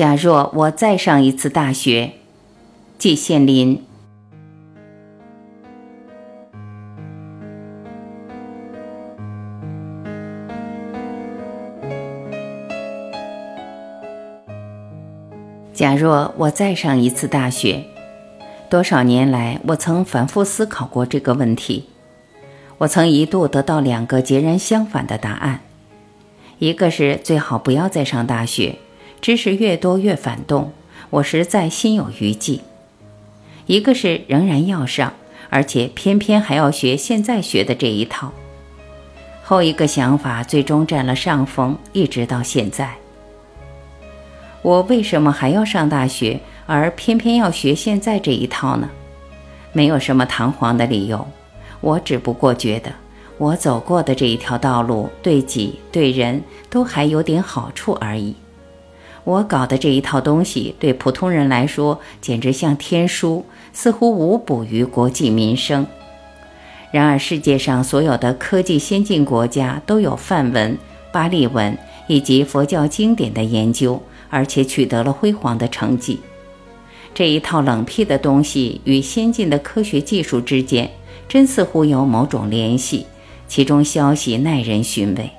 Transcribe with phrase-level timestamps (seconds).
[0.00, 2.12] 假若我再上一次大学，
[2.96, 3.84] 季羡林。
[15.74, 17.84] 假若我再上一次大学，
[18.70, 21.90] 多少年来，我曾反复思考过这个问题。
[22.78, 25.60] 我曾一度得到两个截然相反的答案：
[26.58, 28.76] 一个是最好不要再上大学。
[29.20, 30.72] 知识越多越反动，
[31.10, 32.60] 我实在心有余悸。
[33.66, 35.12] 一个是仍然要上，
[35.48, 38.32] 而且偏偏还要学现在学的这一套。
[39.44, 42.94] 后一个想法最终占了上风，一直到现在。
[44.62, 48.88] 我为什么还要上大学，而偏偏要学现在这一套呢？
[49.72, 51.26] 没有什么堂皇的理由，
[51.80, 52.92] 我只不过觉得
[53.38, 58.34] 我走过的这一条道路，对己对人都还有点好处而已。
[59.30, 65.86] 我搞的这一套东西，对普通人来说简直像天书，似乎无补于国计民生。
[66.90, 70.76] 然而，世界上所有的科技先进国家都有梵文、
[71.12, 76.18] 巴利文以及佛教经典的研究，而且取得了辉煌的成绩。
[77.14, 80.90] 这一套冷僻的东西与先进的科学技术之间，
[81.28, 83.06] 真似乎有某种联系，
[83.46, 85.30] 其中消息耐人寻味。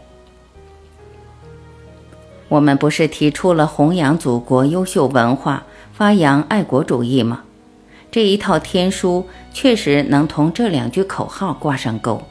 [2.52, 5.64] 我们不是提出了弘扬祖国优秀文化、
[5.94, 7.44] 发扬爱国主义吗？
[8.12, 12.22] 这一套天书确实能同这两句口号挂上钩。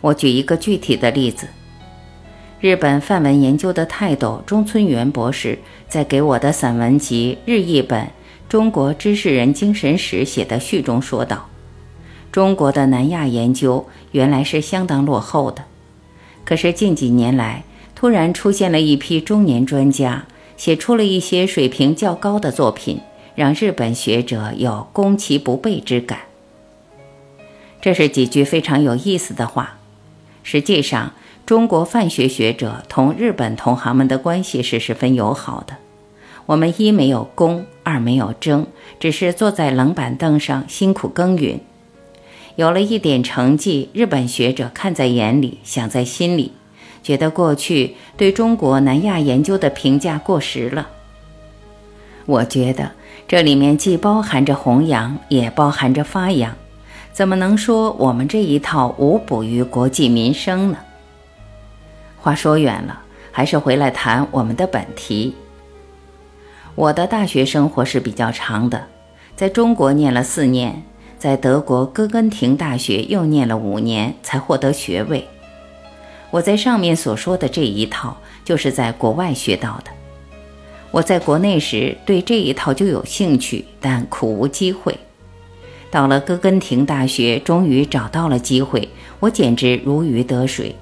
[0.00, 1.46] 我举一个具体的例子：
[2.60, 5.56] 日本范文研究的泰斗中村元博士
[5.88, 8.06] 在给我的散文集日译本
[8.48, 11.48] 《中国知识人精神史》写的序中说道
[12.32, 15.62] ：“中国的南亚研究原来是相当落后的，
[16.44, 17.62] 可是近几年来。”
[18.02, 22.98] 突然出现了一批中年专家，写出了一些水平较高的作品，
[23.36, 26.18] 让日本学者有攻其不备之感。
[27.80, 29.78] 这是几句非常有意思的话。
[30.42, 31.12] 实际上，
[31.46, 35.76] 中国范学学者同日本同行们的关系是十分友好的。
[36.46, 38.66] 我们一没有攻，二没有争，
[38.98, 41.60] 只是坐在冷板凳上辛苦耕耘。
[42.56, 46.50] 有了一点成绩，日本学者看在眼里，想在心里。
[47.02, 50.88] 觉得过去对中国南亚研究的评价过时了。
[52.26, 52.92] 我觉得
[53.26, 56.54] 这里面既包含着弘扬，也包含着发扬，
[57.12, 60.78] 怎么能说我们这一套无补于国计民生呢？
[62.16, 63.00] 话说远了，
[63.32, 65.34] 还是回来谈我们的本题。
[66.76, 68.86] 我的大学生活是比较长的，
[69.34, 70.84] 在中国念了四年，
[71.18, 75.28] 在德国哥根廷大学又念了五年，才获得学位。
[76.32, 79.90] 我在上面所说的这一套，就是在国外学到的。
[80.90, 84.98] 我在国内时对这一套就有兴趣，但苦无机会。
[85.90, 88.88] 到了哥根廷大学，终于找到了机会，
[89.20, 90.74] 我简直如鱼得水。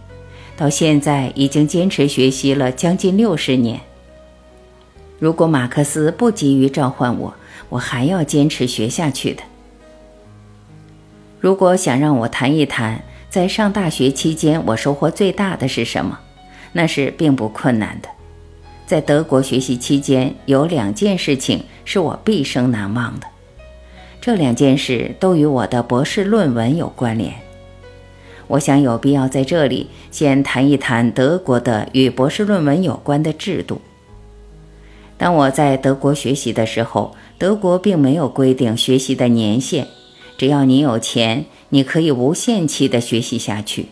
[0.56, 3.80] 到现在已经坚持学习了将近六十年。
[5.18, 7.34] 如果马克思不急于召唤我，
[7.70, 9.42] 我还要坚持学下去的。
[11.40, 16.18] 如果想让我谈一谈，在上大学期间，我收获最大的是什么？
[16.72, 18.08] 那是并不困难的。
[18.86, 23.26] 在德国学习期间，有两件事情是我毕生难忘的。
[24.20, 27.32] 这两件事都与我的博士论文有关联。
[28.48, 33.80] 我想有必要在这里先谈一谈德国的与博士论文有关的制度。
[35.16, 39.86] 当我在德国学习的时候，德国并没有规定学习的年限，
[40.40, 41.44] 只要你有钱。
[41.72, 43.90] 你可以无限期的学习下去。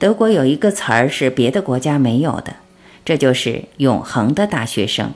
[0.00, 2.56] 德国有一个词儿是别的国家没有的，
[3.04, 5.12] 这就是“永恒的大学生”。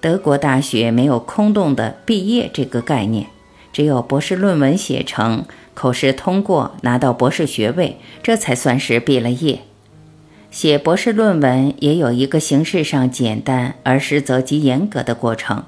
[0.00, 3.26] 德国大学没有空洞的毕业这个概念，
[3.72, 9.64] 只有博士论文写成、口试通过、拿到博士学位，这才算是毕了业。
[10.50, 15.64] 写博士论文也有一个形式上简单而实则极严格的过程，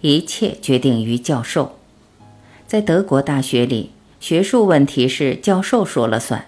[0.00, 1.76] 一切决定于教授。
[2.70, 3.90] 在德国大学里。
[4.20, 6.44] 学术问题是教授说了算。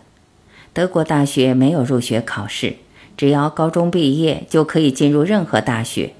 [0.72, 2.76] 德国大学没有入学考试，
[3.16, 6.12] 只要高中毕业就可以进入任何大学。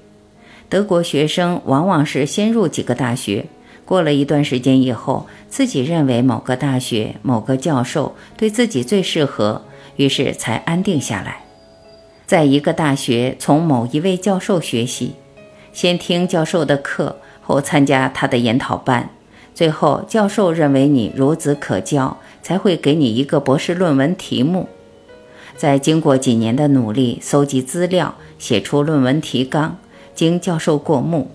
[0.67, 3.45] 德国学生往往是先入几个大学，
[3.85, 9.63] 过了一段时间以后，自己认为某个大学某个教授对自己最适合，
[9.95, 11.45] 于是才安定下来。
[12.25, 15.13] 在一个大学，从某一位教授学习，
[15.71, 19.09] 先听教授的课，后参加他的研讨班。
[19.53, 24.67] 最后，教授认为你孺子可教，才会给你一个博士论文题目。
[25.55, 29.77] 再经过几年的努力，搜集资料，写出论文提纲，
[30.15, 31.29] 经教授过目。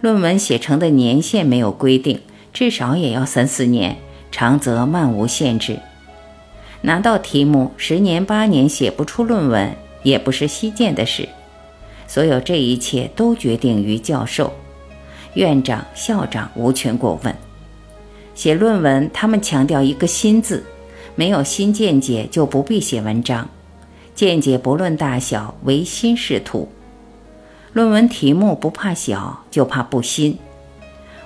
[0.00, 2.20] 论文写成的年限没有规定，
[2.52, 3.98] 至少也要三四年，
[4.32, 5.78] 长则漫无限制。
[6.82, 11.28] 拿到题目，十年八年写不出论文，也不是稀见的事。
[12.08, 14.52] 所有这一切都决定于教授、
[15.34, 17.34] 院长、校长无权过问。
[18.34, 20.64] 写论文，他们强调一个“新”字，
[21.14, 23.48] 没有新见解就不必写文章。
[24.14, 26.68] 见解不论大小，唯心是图。
[27.72, 30.38] 论文题目不怕小，就怕不新。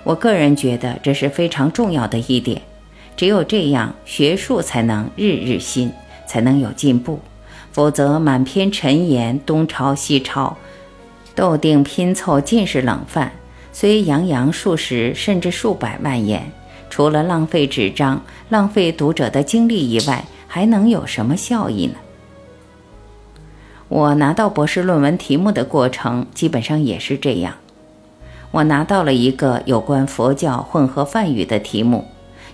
[0.02, 2.60] 我个人觉得这是非常重要的一点。
[3.16, 5.90] 只有这样，学术才能日日新，
[6.26, 7.20] 才能有进步。
[7.72, 10.56] 否则，满篇陈言，东抄西抄，
[11.34, 13.32] 斗定拼凑，尽是冷饭。
[13.74, 16.48] 虽洋洋数十甚至数百万言，
[16.88, 21.94] 除了浪费纸张、浪费读者的精力以外，还能有什么效益呢？
[23.88, 27.54] 我拿到博士论文题目的过程，基本上也是这样。
[28.52, 32.06] 我拿到了一个有关佛教混合梵语的题目。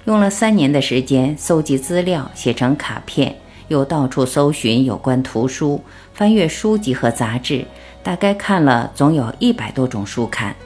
[0.06, 3.36] 用了三年的时间搜集资料，写成卡片，
[3.68, 5.82] 又到处搜寻有关图书，
[6.14, 7.66] 翻阅书籍和杂志，
[8.02, 10.56] 大概看了总有一百多种书刊，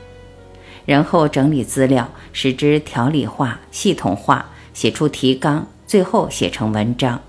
[0.87, 7.21] 然后整理资料，使之条理化、系统化，写出提纲，最后写成文章。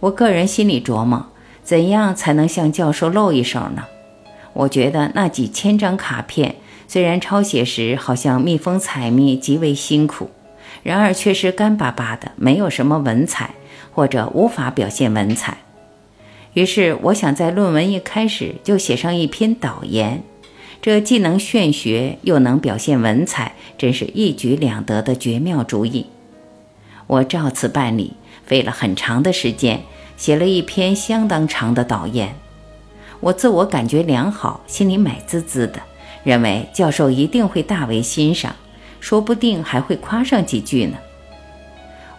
[0.00, 1.26] 我个人心里琢磨，
[1.62, 3.84] 怎样才能向教授露一手呢？
[4.54, 6.56] 我觉得那几千张卡片，
[6.88, 10.30] 虽然抄写时好像蜜蜂采蜜，极为辛苦。
[10.82, 13.54] 然而却是干巴巴的，没有什么文采，
[13.92, 15.58] 或者无法表现文采。
[16.54, 20.24] 于是我想在论文一开始就写上一篇导言，
[20.82, 26.06] 这既能炫学，又能表现文采，真是一举两得的绝妙主意。
[27.06, 28.14] 我照此办理，
[28.44, 29.82] 费了很长的时间，
[30.16, 32.34] 写了一篇相当长的导言。
[33.20, 35.80] 我自我感觉良好，心里美滋滋的，
[36.24, 38.56] 认为教授一定会大为欣赏。
[38.98, 40.96] 说不定还会夸上几句呢。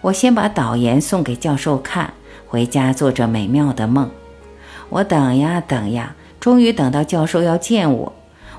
[0.00, 2.14] 我先把导言送给教授看，
[2.46, 4.10] 回家做着美妙的梦。
[4.88, 8.12] 我等呀等呀，终于等到教授要见我。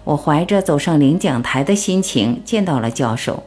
[0.05, 3.43] 我怀着走上领奖台的心情见到了教授。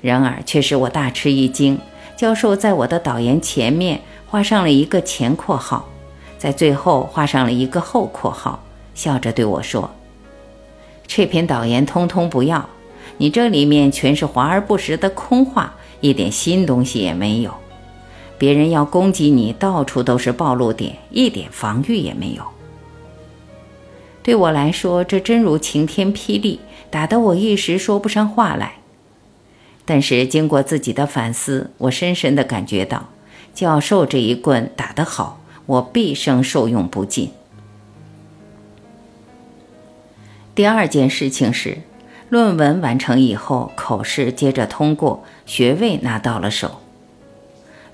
[0.00, 1.76] 然而却使我大吃一惊，
[2.16, 5.88] 教授在我的导言前面画上了一个前括号，
[6.38, 8.62] 在最后画上了一个后括号，
[8.94, 9.90] 笑着对我说
[11.08, 12.64] ：“这篇导言通通不要。”
[13.20, 17.52] 你这里面全是华而不实的空话，一点新东西也没有。
[18.38, 22.44] 别人要攻击你，到处都是暴露点，一点防御也没有。
[24.22, 26.60] 对我来说，这真如晴天霹雳，
[26.90, 28.74] 打得我一时说不上话来。
[29.84, 33.08] 但是经过自己的反思，我深深地感觉到，
[33.54, 37.30] 教授这一棍打得好，我毕生受用不尽。
[40.54, 41.78] 第二件事情是。
[42.30, 46.82] 论文完成以后，口试接着通过，学位拿到了手。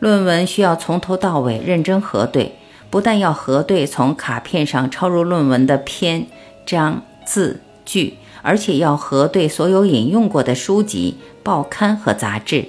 [0.01, 2.57] 论文需要从头到尾认真核对，
[2.95, 6.29] 不但要核对从卡片上抄入论文的篇
[6.65, 12.67] 章字句，而且要核对所有引用过的书籍、报刊和杂志。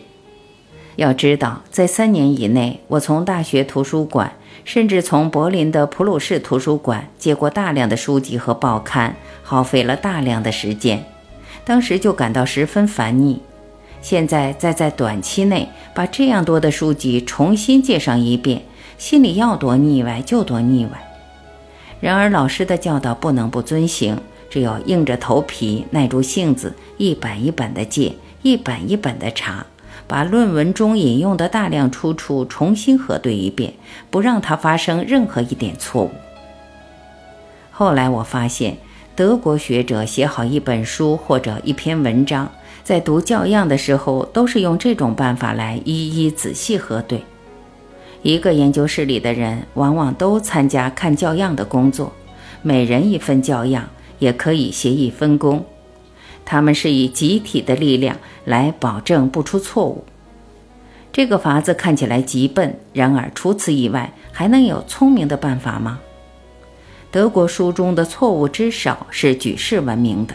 [0.96, 4.34] 要知道，在三年以内，我从大学图书馆，
[4.64, 11.06] 甚至从柏林的普鲁士图书馆借过大量的书籍和报刊，耗费了大量的时间。
[11.64, 13.40] 当时就感到十分烦腻，
[14.02, 18.64] 现在再在短期内把这样多的书籍重新借上一遍，
[18.98, 20.92] 心里要多腻歪就多腻歪。
[22.00, 29.66] 然而老师的教导不能不遵行，只有硬着头皮耐住性子，一本一本的借，一本一本的查，
[30.08, 33.74] 把论文中引用的大量出处重新核对一遍，
[34.10, 36.12] 不让它发生任何一点错误。
[37.72, 38.78] 后来我发现。
[39.18, 42.52] 德国学者写好一本书或者一篇文章，
[42.84, 47.24] 在读教样的时候，都是用这种办法来一一仔细核对。
[48.26, 52.12] 一个研究室里的人往往都参加看教样的工作，
[52.64, 55.64] 每人一份教样，也可以协议分工。
[56.44, 60.04] 他们是以集体的力量来保证不出错误。
[61.14, 66.00] 这个法子看起来极笨，然而除此以外，还能有聪明的办法吗？
[67.12, 70.34] 德国书中的错误之少是举世闻名的，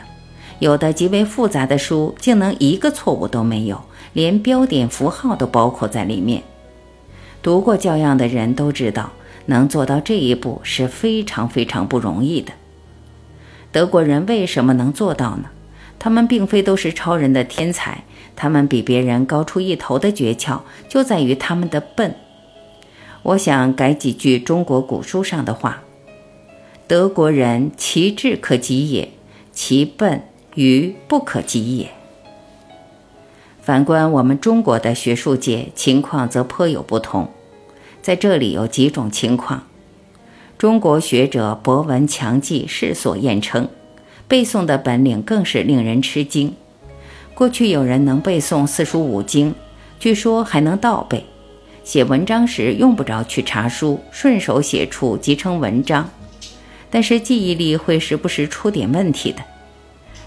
[0.61, 3.83] 有的极为复杂的书竟能一个错误都没有，
[4.13, 6.41] 连标点符号都包括在里面。
[7.43, 9.13] 读过教样的人都知道，
[9.47, 12.53] 能做到这一步是非常非常不容易的。
[13.73, 15.45] 德国人为什么能做到呢？
[15.99, 18.05] 他们并非都是超人的天才，
[18.35, 22.15] 他们比别人高出一头的诀窍就在于他们的笨。
[23.23, 25.83] 我想改几句中国古书上的话。
[26.87, 29.11] 德国人其智可及也，
[29.53, 30.23] 其笨
[30.55, 31.91] 愚不可及也。
[33.71, 37.29] 反观我们中国的学术界情况，则颇有不同。
[38.03, 39.63] 在这里有几种情况：
[40.59, 43.69] 中国学者博闻强记，世所验称，
[44.27, 46.53] 背诵的本领更是令人吃惊。
[47.33, 49.55] 过去有人能背诵四书五经，
[50.01, 51.25] 据说还能倒背，
[51.85, 56.11] 写文章时用不着去查书，顺手写出即成文章。
[56.91, 59.39] 但是记忆力会时不时出点问题的。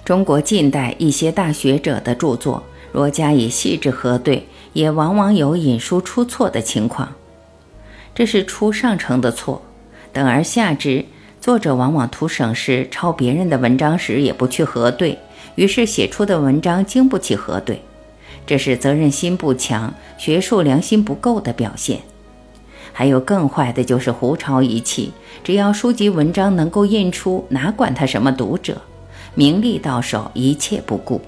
[0.05, 2.63] 中国近代一些大学者的著作。
[2.93, 7.13] 若加以细致核对，也往往有引书出错的情况。
[8.15, 9.63] 这是出上乘的错，
[10.13, 11.03] 等而下之，
[11.41, 15.17] 作者往往图省事，抄别人的文章时也不去核对，
[15.55, 17.81] 于是写出的文章经不起核对。
[18.45, 21.99] 这是责任心不强、学术良心不够的表现。
[22.91, 25.11] 还有更坏的就是胡抄一气，
[25.43, 28.79] 只要书籍文章能够印出，哪管他什么读者，
[29.33, 31.19] 名利到手，一切不顾。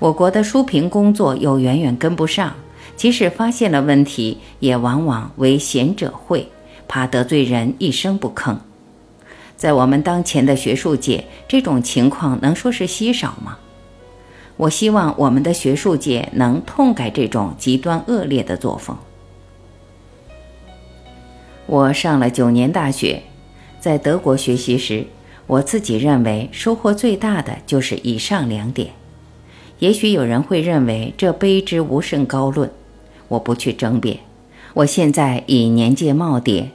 [0.00, 2.54] 我国的书评工作又远远跟不上，
[2.96, 6.48] 即使发现了问题，也往往为贤者讳，
[6.88, 8.56] 怕得罪人，一声不吭。
[9.58, 13.58] 在我们当前的学术界，这种情况能说是稀少吗？
[14.56, 18.96] 我希望我们的学术界能痛改这种极端恶劣的作风。
[21.66, 23.22] 我上了九年大学，
[23.78, 25.06] 在德国学习时，
[25.46, 28.90] 我自己认为收获最大的就是以上两点。
[29.80, 32.70] 也许有人会认为这卑职无甚高论，
[33.28, 34.20] 我不去争辩。
[34.74, 36.66] 我现在已年届耄耋，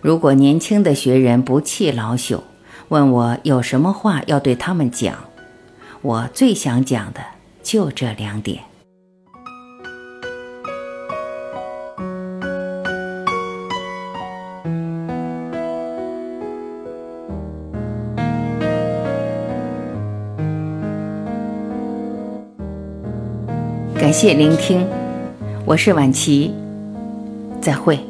[0.00, 2.40] 如果年轻的学人不弃老朽，
[2.88, 5.14] 问我有什么话要对他们讲，
[6.02, 7.20] 我最想讲的
[7.62, 8.69] 就这两点。
[24.10, 24.84] 感谢聆听，
[25.64, 26.52] 我是晚琪，
[27.60, 28.09] 再会。